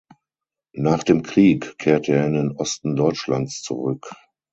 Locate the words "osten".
2.53-2.95